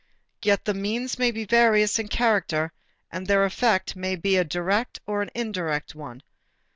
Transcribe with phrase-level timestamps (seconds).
[0.41, 2.73] Yet the means may be various in character
[3.11, 6.23] and their effect may be a direct or an indirect one.